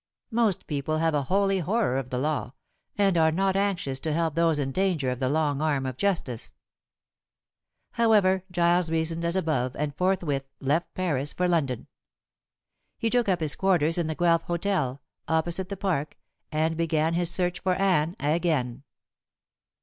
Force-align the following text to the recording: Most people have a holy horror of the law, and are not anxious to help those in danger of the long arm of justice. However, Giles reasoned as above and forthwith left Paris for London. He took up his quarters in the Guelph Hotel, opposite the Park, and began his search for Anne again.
Most 0.31 0.65
people 0.65 0.97
have 0.97 1.13
a 1.13 1.21
holy 1.21 1.59
horror 1.59 1.99
of 1.99 2.09
the 2.09 2.17
law, 2.17 2.55
and 2.97 3.15
are 3.19 3.31
not 3.31 3.55
anxious 3.55 3.99
to 3.99 4.11
help 4.13 4.33
those 4.33 4.57
in 4.57 4.71
danger 4.71 5.11
of 5.11 5.19
the 5.19 5.29
long 5.29 5.61
arm 5.61 5.85
of 5.85 5.95
justice. 5.95 6.55
However, 7.91 8.43
Giles 8.49 8.89
reasoned 8.89 9.23
as 9.23 9.35
above 9.35 9.75
and 9.75 9.95
forthwith 9.95 10.47
left 10.59 10.91
Paris 10.95 11.33
for 11.33 11.47
London. 11.47 11.85
He 12.97 13.11
took 13.11 13.29
up 13.29 13.41
his 13.41 13.55
quarters 13.55 13.99
in 13.99 14.07
the 14.07 14.15
Guelph 14.15 14.41
Hotel, 14.45 15.03
opposite 15.27 15.69
the 15.69 15.77
Park, 15.77 16.17
and 16.51 16.75
began 16.75 17.13
his 17.13 17.29
search 17.29 17.59
for 17.59 17.75
Anne 17.75 18.15
again. 18.19 18.81